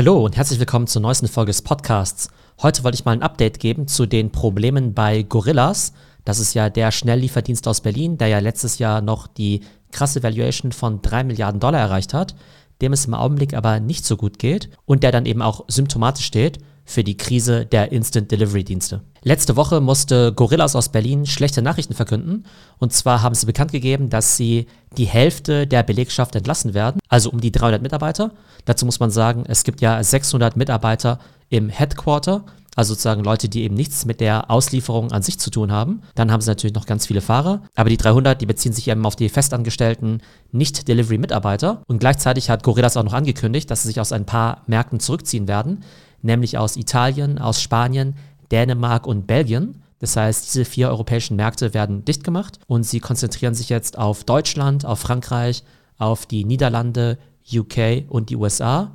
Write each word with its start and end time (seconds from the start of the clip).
Hallo 0.00 0.24
und 0.24 0.34
herzlich 0.34 0.58
willkommen 0.58 0.86
zur 0.86 1.02
neuesten 1.02 1.28
Folge 1.28 1.50
des 1.50 1.60
Podcasts. 1.60 2.30
Heute 2.62 2.84
wollte 2.84 2.94
ich 2.94 3.04
mal 3.04 3.12
ein 3.12 3.22
Update 3.22 3.60
geben 3.60 3.86
zu 3.86 4.06
den 4.06 4.32
Problemen 4.32 4.94
bei 4.94 5.24
Gorillas. 5.24 5.92
Das 6.24 6.38
ist 6.38 6.54
ja 6.54 6.70
der 6.70 6.90
Schnelllieferdienst 6.90 7.68
aus 7.68 7.82
Berlin, 7.82 8.16
der 8.16 8.28
ja 8.28 8.38
letztes 8.38 8.78
Jahr 8.78 9.02
noch 9.02 9.26
die 9.26 9.60
krasse 9.92 10.22
Valuation 10.22 10.72
von 10.72 11.02
3 11.02 11.24
Milliarden 11.24 11.60
Dollar 11.60 11.80
erreicht 11.80 12.14
hat, 12.14 12.34
dem 12.80 12.94
es 12.94 13.04
im 13.04 13.12
Augenblick 13.12 13.52
aber 13.52 13.78
nicht 13.78 14.06
so 14.06 14.16
gut 14.16 14.38
geht 14.38 14.70
und 14.86 15.02
der 15.02 15.12
dann 15.12 15.26
eben 15.26 15.42
auch 15.42 15.66
symptomatisch 15.68 16.24
steht 16.24 16.60
für 16.90 17.04
die 17.04 17.16
Krise 17.16 17.66
der 17.66 17.92
Instant 17.92 18.30
Delivery 18.32 18.64
Dienste. 18.64 19.00
Letzte 19.22 19.54
Woche 19.54 19.80
musste 19.80 20.32
Gorillas 20.32 20.74
aus 20.74 20.88
Berlin 20.88 21.24
schlechte 21.24 21.62
Nachrichten 21.62 21.94
verkünden. 21.94 22.44
Und 22.78 22.92
zwar 22.92 23.22
haben 23.22 23.34
sie 23.34 23.46
bekannt 23.46 23.70
gegeben, 23.70 24.10
dass 24.10 24.36
sie 24.36 24.66
die 24.96 25.04
Hälfte 25.04 25.68
der 25.68 25.84
Belegschaft 25.84 26.34
entlassen 26.34 26.74
werden, 26.74 27.00
also 27.08 27.30
um 27.30 27.40
die 27.40 27.52
300 27.52 27.80
Mitarbeiter. 27.80 28.32
Dazu 28.64 28.86
muss 28.86 28.98
man 28.98 29.10
sagen, 29.10 29.44
es 29.46 29.62
gibt 29.62 29.80
ja 29.80 30.02
600 30.02 30.56
Mitarbeiter 30.56 31.20
im 31.48 31.68
Headquarter, 31.68 32.44
also 32.74 32.94
sozusagen 32.94 33.22
Leute, 33.22 33.48
die 33.48 33.62
eben 33.62 33.74
nichts 33.74 34.04
mit 34.04 34.20
der 34.20 34.50
Auslieferung 34.50 35.12
an 35.12 35.22
sich 35.22 35.38
zu 35.38 35.50
tun 35.50 35.70
haben. 35.70 36.02
Dann 36.14 36.32
haben 36.32 36.40
sie 36.40 36.50
natürlich 36.50 36.74
noch 36.74 36.86
ganz 36.86 37.06
viele 37.06 37.20
Fahrer, 37.20 37.62
aber 37.74 37.90
die 37.90 37.96
300, 37.96 38.40
die 38.40 38.46
beziehen 38.46 38.72
sich 38.72 38.88
eben 38.88 39.06
auf 39.06 39.16
die 39.16 39.28
festangestellten 39.28 40.22
Nicht-Delivery-Mitarbeiter. 40.52 41.82
Und 41.86 41.98
gleichzeitig 41.98 42.48
hat 42.48 42.62
Gorillas 42.62 42.96
auch 42.96 43.04
noch 43.04 43.12
angekündigt, 43.12 43.70
dass 43.70 43.82
sie 43.82 43.88
sich 43.88 44.00
aus 44.00 44.12
ein 44.12 44.24
paar 44.24 44.62
Märkten 44.66 45.00
zurückziehen 45.00 45.48
werden, 45.48 45.84
nämlich 46.22 46.58
aus 46.58 46.76
Italien, 46.76 47.38
aus 47.38 47.60
Spanien, 47.62 48.14
Dänemark 48.50 49.06
und 49.06 49.26
Belgien. 49.26 49.82
Das 49.98 50.16
heißt, 50.16 50.46
diese 50.46 50.64
vier 50.64 50.88
europäischen 50.88 51.36
Märkte 51.36 51.74
werden 51.74 52.04
dicht 52.04 52.24
gemacht 52.24 52.58
und 52.66 52.84
sie 52.84 53.00
konzentrieren 53.00 53.54
sich 53.54 53.68
jetzt 53.68 53.98
auf 53.98 54.24
Deutschland, 54.24 54.84
auf 54.84 55.00
Frankreich, 55.00 55.62
auf 55.98 56.26
die 56.26 56.44
Niederlande, 56.44 57.18
UK 57.52 58.04
und 58.08 58.30
die 58.30 58.36
USA, 58.36 58.92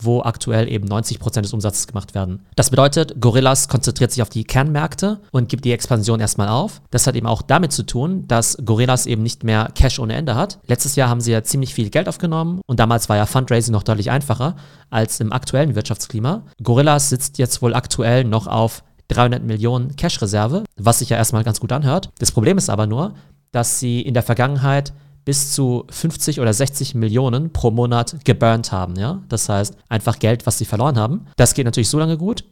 wo 0.00 0.22
aktuell 0.22 0.70
eben 0.70 0.86
90 0.86 1.18
Prozent 1.18 1.44
des 1.44 1.52
Umsatzes 1.52 1.86
gemacht 1.86 2.14
werden. 2.14 2.46
Das 2.56 2.70
bedeutet, 2.70 3.20
Gorillas 3.20 3.68
konzentriert 3.68 4.12
sich 4.12 4.22
auf 4.22 4.28
die 4.28 4.44
Kernmärkte 4.44 5.20
und 5.32 5.48
gibt 5.48 5.64
die 5.64 5.72
Expansion 5.72 6.20
erstmal 6.20 6.48
auf. 6.48 6.80
Das 6.90 7.06
hat 7.06 7.16
eben 7.16 7.26
auch 7.26 7.42
damit 7.42 7.72
zu 7.72 7.84
tun, 7.84 8.26
dass 8.28 8.56
Gorillas 8.64 9.06
eben 9.06 9.22
nicht 9.22 9.44
mehr 9.44 9.70
Cash 9.74 9.98
ohne 9.98 10.14
Ende 10.14 10.34
hat. 10.34 10.58
Letztes 10.66 10.96
Jahr 10.96 11.08
haben 11.08 11.20
sie 11.20 11.32
ja 11.32 11.42
ziemlich 11.42 11.74
viel 11.74 11.90
Geld 11.90 12.08
aufgenommen 12.08 12.60
und 12.66 12.80
damals 12.80 13.08
war 13.08 13.16
ja 13.16 13.26
Fundraising 13.26 13.72
noch 13.72 13.82
deutlich 13.82 14.10
einfacher 14.10 14.56
als 14.90 15.20
im 15.20 15.32
aktuellen 15.32 15.74
Wirtschaftsklima. 15.74 16.42
Gorillas 16.62 17.08
sitzt 17.08 17.38
jetzt 17.38 17.62
wohl 17.62 17.74
aktuell 17.74 18.24
noch 18.24 18.46
auf 18.46 18.84
300 19.08 19.42
Millionen 19.42 19.96
Cash-Reserve, 19.96 20.64
was 20.76 20.98
sich 21.00 21.08
ja 21.08 21.16
erstmal 21.16 21.44
ganz 21.44 21.60
gut 21.60 21.72
anhört. 21.72 22.10
Das 22.18 22.32
Problem 22.32 22.58
ist 22.58 22.70
aber 22.70 22.86
nur, 22.86 23.14
dass 23.52 23.80
sie 23.80 24.02
in 24.02 24.14
der 24.14 24.22
Vergangenheit 24.22 24.92
bis 25.28 25.52
zu 25.52 25.84
50 25.90 26.40
oder 26.40 26.54
60 26.54 26.94
Millionen 26.94 27.52
pro 27.52 27.70
Monat 27.70 28.24
geburnt 28.24 28.72
haben, 28.72 28.96
ja. 28.96 29.22
Das 29.28 29.50
heißt, 29.50 29.76
einfach 29.90 30.20
Geld, 30.20 30.46
was 30.46 30.56
sie 30.56 30.64
verloren 30.64 30.96
haben. 30.96 31.26
Das 31.36 31.52
geht 31.52 31.66
natürlich 31.66 31.90
so 31.90 31.98
lange 31.98 32.16
gut, 32.16 32.44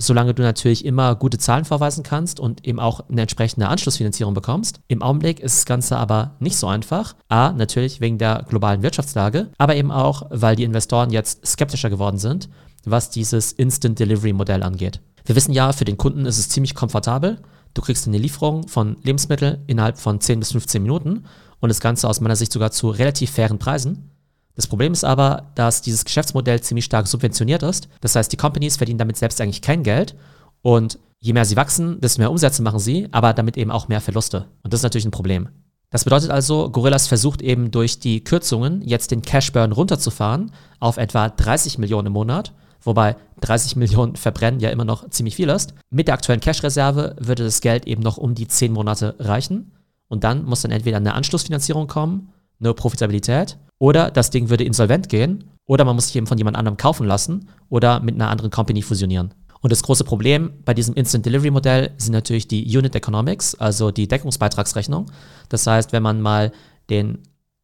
solange 0.00 0.32
du 0.32 0.42
natürlich 0.42 0.86
immer 0.86 1.14
gute 1.14 1.36
Zahlen 1.36 1.66
vorweisen 1.66 2.02
kannst 2.02 2.40
und 2.40 2.66
eben 2.66 2.80
auch 2.80 3.06
eine 3.10 3.20
entsprechende 3.20 3.68
Anschlussfinanzierung 3.68 4.32
bekommst. 4.32 4.80
Im 4.88 5.02
Augenblick 5.02 5.40
ist 5.40 5.58
das 5.58 5.66
Ganze 5.66 5.98
aber 5.98 6.36
nicht 6.40 6.56
so 6.56 6.68
einfach. 6.68 7.16
A, 7.28 7.52
natürlich 7.52 8.00
wegen 8.00 8.16
der 8.16 8.46
globalen 8.48 8.82
Wirtschaftslage, 8.82 9.50
aber 9.58 9.76
eben 9.76 9.90
auch, 9.90 10.22
weil 10.30 10.56
die 10.56 10.64
Investoren 10.64 11.10
jetzt 11.10 11.46
skeptischer 11.46 11.90
geworden 11.90 12.16
sind, 12.16 12.48
was 12.86 13.10
dieses 13.10 13.52
Instant 13.52 13.98
Delivery 13.98 14.32
Modell 14.32 14.62
angeht. 14.62 15.02
Wir 15.26 15.36
wissen 15.36 15.52
ja, 15.52 15.74
für 15.74 15.84
den 15.84 15.98
Kunden 15.98 16.24
ist 16.24 16.38
es 16.38 16.48
ziemlich 16.48 16.74
komfortabel. 16.74 17.42
Du 17.74 17.82
kriegst 17.82 18.06
eine 18.06 18.16
Lieferung 18.16 18.68
von 18.68 18.96
Lebensmitteln 19.02 19.64
innerhalb 19.66 19.98
von 19.98 20.18
10 20.18 20.40
bis 20.40 20.52
15 20.52 20.82
Minuten 20.82 21.24
und 21.62 21.70
das 21.70 21.80
Ganze 21.80 22.06
aus 22.06 22.20
meiner 22.20 22.36
Sicht 22.36 22.52
sogar 22.52 22.70
zu 22.70 22.90
relativ 22.90 23.30
fairen 23.30 23.58
Preisen. 23.58 24.10
Das 24.54 24.66
Problem 24.66 24.92
ist 24.92 25.04
aber, 25.04 25.50
dass 25.54 25.80
dieses 25.80 26.04
Geschäftsmodell 26.04 26.60
ziemlich 26.60 26.84
stark 26.84 27.06
subventioniert 27.06 27.62
ist. 27.62 27.88
Das 28.02 28.14
heißt, 28.14 28.30
die 28.30 28.36
Companies 28.36 28.76
verdienen 28.76 28.98
damit 28.98 29.16
selbst 29.16 29.40
eigentlich 29.40 29.62
kein 29.62 29.82
Geld 29.82 30.14
und 30.60 30.98
je 31.20 31.32
mehr 31.32 31.46
sie 31.46 31.56
wachsen, 31.56 32.00
desto 32.00 32.20
mehr 32.20 32.30
Umsätze 32.30 32.62
machen 32.62 32.80
sie, 32.80 33.08
aber 33.12 33.32
damit 33.32 33.56
eben 33.56 33.70
auch 33.70 33.88
mehr 33.88 34.02
Verluste. 34.02 34.48
Und 34.62 34.74
das 34.74 34.80
ist 34.80 34.84
natürlich 34.84 35.06
ein 35.06 35.12
Problem. 35.12 35.48
Das 35.88 36.04
bedeutet 36.04 36.30
also, 36.30 36.68
Gorillas 36.70 37.06
versucht 37.06 37.40
eben 37.40 37.70
durch 37.70 37.98
die 37.98 38.24
Kürzungen 38.24 38.82
jetzt 38.82 39.10
den 39.10 39.22
Cash 39.22 39.52
Burn 39.52 39.72
runterzufahren 39.72 40.52
auf 40.80 40.96
etwa 40.98 41.28
30 41.30 41.78
Millionen 41.78 42.08
im 42.08 42.12
Monat 42.12 42.52
wobei 42.84 43.16
30 43.40 43.76
Millionen 43.76 44.16
verbrennen 44.16 44.60
ja 44.60 44.70
immer 44.70 44.84
noch 44.84 45.08
ziemlich 45.10 45.36
viel 45.36 45.48
ist. 45.48 45.74
Mit 45.90 46.08
der 46.08 46.14
aktuellen 46.14 46.40
Cash-Reserve 46.40 47.16
würde 47.18 47.44
das 47.44 47.60
Geld 47.60 47.86
eben 47.86 48.02
noch 48.02 48.18
um 48.18 48.34
die 48.34 48.48
10 48.48 48.72
Monate 48.72 49.14
reichen. 49.18 49.72
Und 50.12 50.24
dann 50.24 50.44
muss 50.44 50.60
dann 50.60 50.72
entweder 50.72 50.98
eine 50.98 51.14
Anschlussfinanzierung 51.14 51.86
kommen, 51.86 52.28
eine 52.60 52.74
Profitabilität, 52.74 53.56
oder 53.78 54.10
das 54.10 54.28
Ding 54.28 54.50
würde 54.50 54.62
insolvent 54.62 55.08
gehen, 55.08 55.44
oder 55.64 55.86
man 55.86 55.94
muss 55.94 56.08
sich 56.08 56.16
eben 56.16 56.26
von 56.26 56.36
jemand 56.36 56.58
anderem 56.58 56.76
kaufen 56.76 57.06
lassen 57.06 57.48
oder 57.70 57.98
mit 58.00 58.16
einer 58.16 58.28
anderen 58.28 58.50
Company 58.50 58.82
fusionieren. 58.82 59.32
Und 59.62 59.72
das 59.72 59.82
große 59.82 60.04
Problem 60.04 60.52
bei 60.66 60.74
diesem 60.74 60.94
Instant 60.96 61.24
Delivery 61.24 61.50
Modell 61.50 61.92
sind 61.96 62.12
natürlich 62.12 62.46
die 62.46 62.62
Unit 62.76 62.94
Economics, 62.94 63.54
also 63.54 63.90
die 63.90 64.06
Deckungsbeitragsrechnung. 64.06 65.06
Das 65.48 65.66
heißt, 65.66 65.94
wenn 65.94 66.02
man 66.02 66.20
mal 66.20 66.52
den 66.90 67.20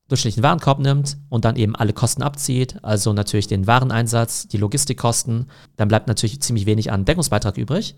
durchschnittlichen 0.09 0.43
Warenkorb 0.43 0.79
nimmt 0.79 1.19
und 1.29 1.45
dann 1.45 1.57
eben 1.57 1.77
alle 1.77 1.93
Kosten 1.93 2.23
abzieht, 2.23 2.83
also 2.83 3.13
natürlich 3.13 3.47
den 3.47 3.67
Wareneinsatz, 3.67 4.49
die 4.49 4.57
Logistikkosten, 4.57 5.51
dann 5.77 5.89
bleibt 5.89 6.09
natürlich 6.09 6.41
ziemlich 6.41 6.65
wenig 6.65 6.91
an 6.91 7.05
Deckungsbeitrag 7.05 7.59
übrig. 7.59 7.95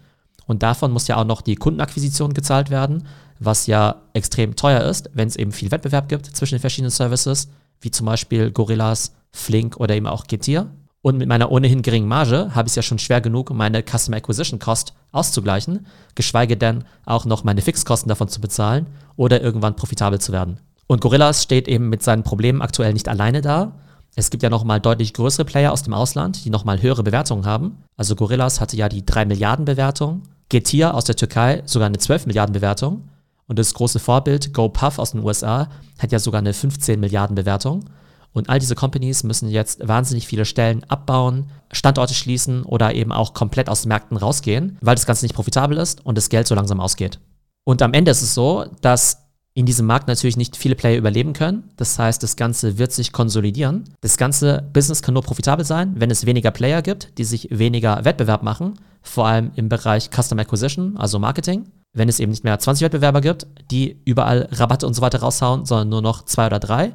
Und 0.46 0.62
davon 0.62 0.92
muss 0.92 1.08
ja 1.08 1.16
auch 1.16 1.24
noch 1.24 1.42
die 1.42 1.56
Kundenakquisition 1.56 2.34
gezahlt 2.34 2.70
werden, 2.70 3.06
was 3.38 3.66
ja 3.66 4.02
extrem 4.12 4.56
teuer 4.56 4.82
ist, 4.82 5.10
wenn 5.14 5.28
es 5.28 5.36
eben 5.36 5.52
viel 5.52 5.70
Wettbewerb 5.70 6.08
gibt 6.08 6.26
zwischen 6.26 6.56
den 6.56 6.60
verschiedenen 6.60 6.90
Services, 6.90 7.48
wie 7.80 7.90
zum 7.90 8.06
Beispiel 8.06 8.50
Gorillas, 8.50 9.12
Flink 9.32 9.76
oder 9.78 9.94
eben 9.94 10.06
auch 10.06 10.26
Getir. 10.26 10.70
Und 11.02 11.16
mit 11.16 11.28
meiner 11.28 11.50
ohnehin 11.50 11.80
geringen 11.80 12.08
Marge 12.08 12.54
habe 12.54 12.66
ich 12.66 12.72
es 12.72 12.76
ja 12.76 12.82
schon 12.82 12.98
schwer 12.98 13.22
genug, 13.22 13.50
meine 13.54 13.82
Customer 13.82 14.18
Acquisition 14.18 14.58
Cost 14.58 14.92
auszugleichen, 15.12 15.86
geschweige 16.14 16.58
denn 16.58 16.84
auch 17.06 17.24
noch 17.24 17.42
meine 17.42 17.62
Fixkosten 17.62 18.10
davon 18.10 18.28
zu 18.28 18.40
bezahlen 18.40 18.86
oder 19.16 19.40
irgendwann 19.40 19.76
profitabel 19.76 20.20
zu 20.20 20.32
werden. 20.32 20.60
Und 20.86 21.00
Gorillas 21.00 21.42
steht 21.42 21.68
eben 21.68 21.88
mit 21.88 22.02
seinen 22.02 22.22
Problemen 22.22 22.60
aktuell 22.60 22.92
nicht 22.92 23.08
alleine 23.08 23.40
da. 23.40 23.72
Es 24.16 24.30
gibt 24.30 24.42
ja 24.42 24.50
nochmal 24.50 24.80
deutlich 24.80 25.14
größere 25.14 25.44
Player 25.44 25.72
aus 25.72 25.82
dem 25.82 25.94
Ausland, 25.94 26.44
die 26.44 26.50
nochmal 26.50 26.82
höhere 26.82 27.02
Bewertungen 27.02 27.46
haben. 27.46 27.84
Also 27.96 28.16
Gorillas 28.16 28.60
hatte 28.60 28.76
ja 28.76 28.88
die 28.88 29.06
3 29.06 29.24
Milliarden 29.24 29.64
Bewertung. 29.64 30.22
Getir 30.48 30.94
aus 30.94 31.04
der 31.04 31.16
Türkei 31.16 31.62
sogar 31.64 31.86
eine 31.86 31.98
12 31.98 32.26
Milliarden 32.26 32.52
Bewertung. 32.52 33.08
Und 33.46 33.58
das 33.58 33.74
große 33.74 33.98
Vorbild 33.98 34.52
GoPuff 34.52 34.98
aus 34.98 35.12
den 35.12 35.24
USA 35.24 35.68
hat 35.98 36.12
ja 36.12 36.18
sogar 36.18 36.40
eine 36.40 36.52
15 36.52 36.98
Milliarden 36.98 37.34
Bewertung. 37.34 37.84
Und 38.32 38.48
all 38.48 38.58
diese 38.58 38.74
Companies 38.74 39.24
müssen 39.24 39.48
jetzt 39.48 39.86
wahnsinnig 39.86 40.26
viele 40.26 40.44
Stellen 40.44 40.84
abbauen, 40.84 41.50
Standorte 41.72 42.14
schließen 42.14 42.62
oder 42.62 42.94
eben 42.94 43.12
auch 43.12 43.34
komplett 43.34 43.68
aus 43.68 43.82
den 43.82 43.88
Märkten 43.88 44.16
rausgehen, 44.16 44.78
weil 44.80 44.94
das 44.94 45.06
Ganze 45.06 45.24
nicht 45.24 45.34
profitabel 45.34 45.78
ist 45.78 46.04
und 46.06 46.16
das 46.16 46.28
Geld 46.28 46.46
so 46.46 46.54
langsam 46.54 46.80
ausgeht. 46.80 47.18
Und 47.64 47.82
am 47.82 47.92
Ende 47.92 48.10
ist 48.10 48.22
es 48.22 48.34
so, 48.34 48.66
dass 48.80 49.19
in 49.52 49.66
diesem 49.66 49.86
Markt 49.86 50.06
natürlich 50.06 50.36
nicht 50.36 50.56
viele 50.56 50.76
Player 50.76 50.96
überleben 50.96 51.32
können. 51.32 51.70
Das 51.76 51.98
heißt, 51.98 52.22
das 52.22 52.36
Ganze 52.36 52.78
wird 52.78 52.92
sich 52.92 53.12
konsolidieren. 53.12 53.84
Das 54.00 54.16
ganze 54.16 54.68
Business 54.72 55.02
kann 55.02 55.14
nur 55.14 55.24
profitabel 55.24 55.64
sein, 55.64 55.94
wenn 55.96 56.10
es 56.10 56.24
weniger 56.24 56.52
Player 56.52 56.82
gibt, 56.82 57.18
die 57.18 57.24
sich 57.24 57.48
weniger 57.50 58.04
Wettbewerb 58.04 58.42
machen, 58.42 58.74
vor 59.02 59.26
allem 59.26 59.50
im 59.56 59.68
Bereich 59.68 60.10
Custom 60.10 60.38
Acquisition, 60.38 60.96
also 60.96 61.18
Marketing. 61.18 61.66
Wenn 61.92 62.08
es 62.08 62.20
eben 62.20 62.30
nicht 62.30 62.44
mehr 62.44 62.58
20 62.58 62.84
Wettbewerber 62.84 63.20
gibt, 63.20 63.48
die 63.72 64.00
überall 64.04 64.48
Rabatte 64.52 64.86
und 64.86 64.94
so 64.94 65.02
weiter 65.02 65.20
raushauen, 65.20 65.66
sondern 65.66 65.88
nur 65.88 66.02
noch 66.02 66.24
zwei 66.24 66.46
oder 66.46 66.60
drei, 66.60 66.94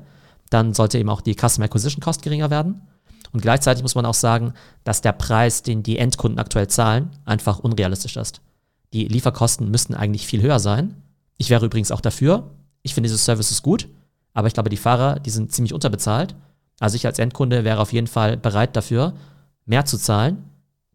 dann 0.50 0.74
sollte 0.74 0.98
eben 0.98 1.10
auch 1.10 1.22
die 1.22 1.36
Custom 1.36 1.64
Acquisition 1.64 2.02
Cost 2.02 2.22
geringer 2.22 2.50
werden. 2.50 2.82
Und 3.34 3.42
gleichzeitig 3.42 3.84
muss 3.84 3.96
man 3.96 4.06
auch 4.06 4.14
sagen, 4.14 4.54
dass 4.86 5.02
der 5.02 5.12
Preis, 5.12 5.62
den 5.62 5.84
die 5.84 5.98
Endkunden 5.98 6.40
aktuell 6.40 6.70
zahlen, 6.70 7.10
einfach 7.26 7.60
unrealistisch 7.60 8.16
ist. 8.16 8.40
Die 8.94 9.06
Lieferkosten 9.10 9.70
müssten 9.70 9.94
eigentlich 9.94 10.26
viel 10.26 10.42
höher 10.42 10.60
sein. 10.60 10.96
Ich 11.38 11.50
wäre 11.50 11.66
übrigens 11.66 11.92
auch 11.92 12.02
dafür. 12.02 12.52
Ich 12.82 12.94
finde 12.94 13.08
diese 13.08 13.18
Services 13.18 13.62
gut, 13.62 13.88
aber 14.34 14.48
ich 14.48 14.54
glaube, 14.54 14.70
die 14.70 14.78
Fahrer, 14.78 15.20
die 15.20 15.30
sind 15.30 15.52
ziemlich 15.52 15.74
unterbezahlt. 15.74 16.36
Also 16.80 16.96
ich 16.96 17.06
als 17.06 17.20
Endkunde 17.20 17.64
wäre 17.64 17.80
auf 17.80 17.94
jeden 17.94 18.08
Fall 18.08 18.38
bereit 18.38 18.76
dafür, 18.76 19.14
mehr 19.66 19.86
zu 19.86 19.98
zahlen, 19.98 20.44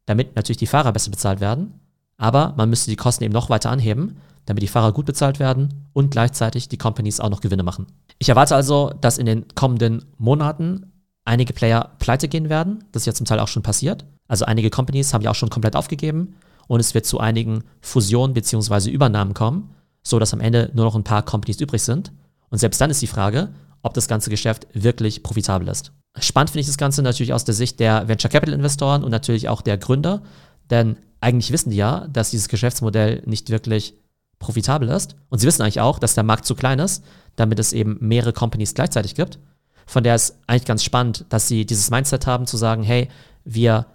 damit 0.07 0.37
natürlich 0.37 0.59
die 0.59 0.67
Fahrer 0.67 0.93
besser 0.93 1.11
bezahlt 1.11 1.41
werden. 1.41 1.75
Aber 2.17 2.55
man 2.57 2.69
müsste 2.69 2.91
die 2.91 2.97
Kosten 2.97 3.25
eben 3.25 3.33
noch 3.33 3.51
weiter 3.51 3.71
anheben, 3.71 4.19
damit 4.45 4.63
die 4.63 4.69
Fahrer 4.69 4.93
gut 4.93 5.07
bezahlt 5.07 5.39
werden 5.39 5.89
und 5.93 6.11
gleichzeitig 6.11 6.69
die 6.69 6.79
Companies 6.79 7.21
auch 7.21 7.31
noch 7.31 7.41
Gewinne 7.41 7.63
machen. 7.63 7.87
Ich 8.19 8.29
erwarte 8.29 8.55
also, 8.55 8.93
dass 9.01 9.19
in 9.19 9.27
den 9.27 9.47
kommenden 9.55 10.05
Monaten 10.19 10.93
einige 11.25 11.53
Player 11.53 11.91
pleite 11.99 12.29
gehen 12.29 12.49
werden. 12.49 12.85
Das 12.93 13.03
ist 13.03 13.07
ja 13.07 13.15
zum 13.15 13.27
Teil 13.27 13.41
auch 13.41 13.49
schon 13.49 13.63
passiert. 13.63 14.05
Also 14.29 14.45
einige 14.45 14.71
Companies 14.71 15.15
haben 15.15 15.23
ja 15.23 15.31
auch 15.31 15.35
schon 15.35 15.51
komplett 15.51 15.77
aufgegeben 15.77 16.35
und 16.69 16.81
es 16.81 16.95
wird 16.95 17.07
zu 17.07 17.19
einigen 17.19 17.65
Fusionen 17.81 18.35
bzw. 18.35 18.91
Übernahmen 18.91 19.35
kommen 19.35 19.71
so 20.03 20.19
dass 20.19 20.33
am 20.33 20.41
Ende 20.41 20.71
nur 20.75 20.85
noch 20.85 20.95
ein 20.95 21.05
paar 21.05 21.25
Companies 21.25 21.61
übrig 21.61 21.83
sind. 21.83 22.13
Und 22.49 22.59
selbst 22.59 22.81
dann 22.81 22.91
ist 22.91 23.03
die 23.03 23.07
Frage, 23.07 23.51
ob 23.83 23.95
das 23.95 24.09
ganze 24.09 24.31
Geschäft 24.31 24.67
wirklich 24.73 25.23
profitabel 25.23 25.69
ist. 25.69 25.93
Spannend 26.19 26.51
finde 26.51 26.63
ich 26.63 26.67
das 26.67 26.79
Ganze 26.79 27.03
natürlich 27.03 27.33
aus 27.33 27.45
der 27.45 27.55
Sicht 27.55 27.81
der 27.81 28.09
Venture 28.09 28.31
Capital 28.31 28.55
Investoren 28.55 29.05
und 29.05 29.11
natürlich 29.11 29.49
auch 29.49 29.63
der 29.63 29.79
Gründer, 29.79 30.23
denn 30.71 30.97
eigentlich 31.21 31.53
wissen 31.53 31.71
die 31.71 31.77
ja, 31.77 32.09
dass 32.13 32.31
dieses 32.31 32.49
Geschäftsmodell 32.49 33.23
nicht 33.27 33.51
wirklich 33.51 33.95
profitabel 34.39 34.89
ist. 34.89 35.17
Und 35.29 35.39
sie 35.39 35.47
wissen 35.47 35.63
eigentlich 35.63 35.81
auch, 35.81 35.99
dass 35.99 36.15
der 36.15 36.25
Markt 36.25 36.47
zu 36.47 36.55
klein 36.55 36.79
ist, 36.79 37.05
damit 37.37 37.59
es 37.59 37.73
eben 37.73 37.99
mehrere 38.01 38.33
Companies 38.33 38.75
gleichzeitig 38.75 39.15
gibt. 39.15 39.39
Von 39.87 40.03
der 40.03 40.15
ist 40.15 40.39
eigentlich 40.47 40.65
ganz 40.65 40.83
spannend, 40.83 41.27
dass 41.29 41.47
sie 41.47 41.67
dieses 41.67 41.91
Mindset 41.91 42.27
haben 42.27 42.47
zu 42.47 42.57
sagen, 42.57 42.83
hey, 42.83 43.09
wir 43.45 43.87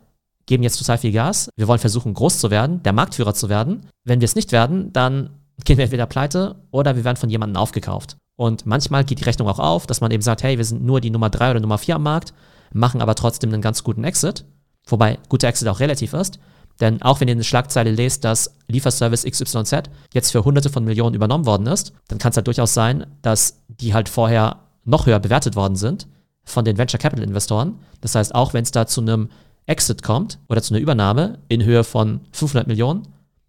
geben 0.46 0.64
jetzt 0.64 0.78
total 0.78 0.98
viel 0.98 1.12
Gas, 1.12 1.50
wir 1.56 1.68
wollen 1.68 1.80
versuchen, 1.80 2.14
groß 2.14 2.40
zu 2.40 2.52
werden, 2.52 2.84
der 2.84 2.94
Marktführer 2.94 3.34
zu 3.34 3.50
werden. 3.50 3.88
Wenn 4.04 4.22
wir 4.22 4.26
es 4.26 4.36
nicht 4.36 4.52
werden, 4.52 4.94
dann 4.94 5.32
gehen 5.64 5.78
wir 5.78 5.86
entweder 5.86 6.06
pleite 6.06 6.56
oder 6.72 6.96
wir 6.96 7.04
werden 7.04 7.18
von 7.18 7.30
jemandem 7.30 7.58
aufgekauft. 7.58 8.18
Und 8.36 8.66
manchmal 8.66 9.06
geht 9.06 9.20
die 9.20 9.24
Rechnung 9.24 9.48
auch 9.48 9.60
auf, 9.60 9.88
dass 9.88 10.02
man 10.02 10.12
eben 10.12 10.22
sagt, 10.22 10.44
hey, 10.44 10.58
wir 10.58 10.66
sind 10.66 10.84
nur 10.84 11.00
die 11.00 11.10
Nummer 11.10 11.30
3 11.30 11.52
oder 11.52 11.60
Nummer 11.62 11.78
4 11.78 11.96
am 11.96 12.04
Markt, 12.04 12.34
machen 12.74 13.02
aber 13.02 13.16
trotzdem 13.16 13.54
einen 13.54 13.62
ganz 13.62 13.84
guten 13.84 14.04
Exit. 14.04 14.46
Wobei 14.88 15.18
guter 15.30 15.48
Exit 15.48 15.68
auch 15.68 15.80
relativ 15.80 16.14
ist. 16.14 16.40
Denn 16.82 17.02
auch 17.02 17.22
wenn 17.22 17.30
ihr 17.30 17.34
eine 17.34 17.46
Schlagzeile 17.46 17.92
lest, 17.92 18.26
dass 18.26 18.54
Lieferservice 18.68 19.24
XYZ 19.24 19.84
jetzt 20.14 20.32
für 20.32 20.44
hunderte 20.44 20.70
von 20.70 20.84
Millionen 20.84 21.16
übernommen 21.16 21.46
worden 21.46 21.68
ist, 21.68 21.94
dann 22.10 22.20
kann 22.20 22.32
es 22.32 22.36
halt 22.36 22.48
durchaus 22.48 22.74
sein, 22.74 23.06
dass 23.22 23.62
die 23.68 23.94
halt 23.94 24.10
vorher 24.10 24.60
noch 24.84 25.06
höher 25.06 25.20
bewertet 25.20 25.56
worden 25.56 25.78
sind 25.78 26.08
von 26.44 26.66
den 26.66 26.78
Venture 26.78 27.00
Capital 27.00 27.24
Investoren. 27.24 27.80
Das 28.02 28.16
heißt, 28.16 28.36
auch 28.36 28.54
wenn 28.54 28.64
es 28.64 28.72
da 28.72 28.86
zu 28.88 29.02
einem 29.02 29.30
Exit 29.66 30.04
kommt 30.04 30.40
oder 30.50 30.62
zu 30.62 30.74
einer 30.74 30.82
Übernahme 30.82 31.40
in 31.48 31.64
Höhe 31.64 31.84
von 31.84 32.20
500 32.34 32.68
Millionen, 32.68 33.08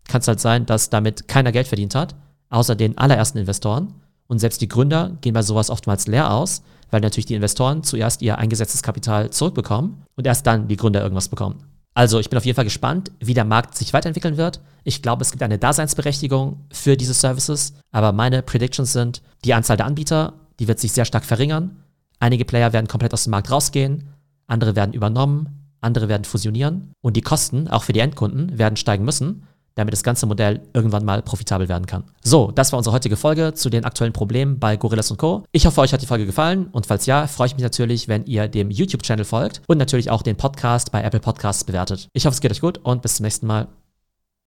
kann 0.08 0.20
es 0.20 0.28
halt 0.28 0.40
sein, 0.40 0.66
dass 0.66 0.90
damit 0.90 1.28
keiner 1.28 1.52
Geld 1.52 1.68
verdient 1.68 1.94
hat, 1.94 2.14
außer 2.50 2.74
den 2.74 2.98
allerersten 2.98 3.38
Investoren. 3.38 3.94
Und 4.26 4.38
selbst 4.38 4.60
die 4.60 4.68
Gründer 4.68 5.16
gehen 5.20 5.34
bei 5.34 5.42
sowas 5.42 5.70
oftmals 5.70 6.06
leer 6.06 6.32
aus, 6.32 6.62
weil 6.90 7.00
natürlich 7.00 7.26
die 7.26 7.34
Investoren 7.34 7.82
zuerst 7.82 8.22
ihr 8.22 8.38
eingesetztes 8.38 8.82
Kapital 8.82 9.30
zurückbekommen 9.30 10.02
und 10.16 10.26
erst 10.26 10.46
dann 10.46 10.68
die 10.68 10.76
Gründer 10.76 11.02
irgendwas 11.02 11.28
bekommen. 11.28 11.62
Also 11.94 12.20
ich 12.20 12.28
bin 12.28 12.36
auf 12.36 12.44
jeden 12.44 12.56
Fall 12.56 12.64
gespannt, 12.64 13.10
wie 13.20 13.34
der 13.34 13.46
Markt 13.46 13.74
sich 13.74 13.92
weiterentwickeln 13.94 14.36
wird. 14.36 14.60
Ich 14.84 15.00
glaube, 15.00 15.22
es 15.22 15.30
gibt 15.30 15.42
eine 15.42 15.58
Daseinsberechtigung 15.58 16.66
für 16.70 16.96
diese 16.96 17.14
Services, 17.14 17.72
aber 17.90 18.12
meine 18.12 18.42
Predictions 18.42 18.92
sind, 18.92 19.22
die 19.44 19.54
Anzahl 19.54 19.78
der 19.78 19.86
Anbieter, 19.86 20.34
die 20.60 20.68
wird 20.68 20.78
sich 20.78 20.92
sehr 20.92 21.06
stark 21.06 21.24
verringern. 21.24 21.76
Einige 22.18 22.44
Player 22.44 22.72
werden 22.72 22.86
komplett 22.86 23.14
aus 23.14 23.24
dem 23.24 23.30
Markt 23.30 23.50
rausgehen, 23.50 24.10
andere 24.46 24.76
werden 24.76 24.92
übernommen, 24.92 25.70
andere 25.80 26.08
werden 26.08 26.24
fusionieren 26.24 26.92
und 27.00 27.16
die 27.16 27.22
Kosten, 27.22 27.68
auch 27.68 27.84
für 27.84 27.92
die 27.92 28.00
Endkunden, 28.00 28.58
werden 28.58 28.76
steigen 28.76 29.04
müssen 29.04 29.46
damit 29.76 29.92
das 29.92 30.02
ganze 30.02 30.26
Modell 30.26 30.62
irgendwann 30.74 31.04
mal 31.04 31.22
profitabel 31.22 31.68
werden 31.68 31.86
kann. 31.86 32.04
So, 32.22 32.50
das 32.50 32.72
war 32.72 32.78
unsere 32.78 32.94
heutige 32.94 33.16
Folge 33.16 33.54
zu 33.54 33.70
den 33.70 33.84
aktuellen 33.84 34.12
Problemen 34.12 34.58
bei 34.58 34.76
Gorillas 34.76 35.14
Co. 35.16 35.44
Ich 35.52 35.66
hoffe, 35.66 35.80
euch 35.80 35.92
hat 35.92 36.02
die 36.02 36.06
Folge 36.06 36.26
gefallen 36.26 36.66
und 36.72 36.86
falls 36.86 37.06
ja, 37.06 37.26
freue 37.28 37.46
ich 37.46 37.54
mich 37.54 37.62
natürlich, 37.62 38.08
wenn 38.08 38.24
ihr 38.24 38.48
dem 38.48 38.70
YouTube-Channel 38.70 39.24
folgt 39.24 39.62
und 39.68 39.78
natürlich 39.78 40.10
auch 40.10 40.22
den 40.22 40.36
Podcast 40.36 40.90
bei 40.90 41.02
Apple 41.02 41.20
Podcasts 41.20 41.64
bewertet. 41.64 42.08
Ich 42.12 42.26
hoffe, 42.26 42.34
es 42.34 42.40
geht 42.40 42.50
euch 42.50 42.60
gut 42.60 42.78
und 42.78 43.02
bis 43.02 43.16
zum 43.16 43.24
nächsten 43.24 43.46
Mal. 43.46 43.68